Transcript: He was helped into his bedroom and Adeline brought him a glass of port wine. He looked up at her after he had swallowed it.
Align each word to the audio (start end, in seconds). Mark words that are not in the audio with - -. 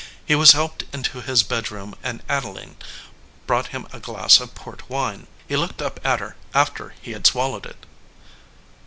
He 0.25 0.33
was 0.33 0.53
helped 0.53 0.83
into 0.91 1.21
his 1.21 1.43
bedroom 1.43 1.93
and 2.01 2.23
Adeline 2.27 2.75
brought 3.45 3.67
him 3.67 3.85
a 3.93 3.99
glass 3.99 4.39
of 4.39 4.55
port 4.55 4.89
wine. 4.89 5.27
He 5.47 5.55
looked 5.55 5.79
up 5.79 5.99
at 6.03 6.19
her 6.19 6.35
after 6.55 6.95
he 6.99 7.11
had 7.11 7.27
swallowed 7.27 7.67
it. 7.67 7.85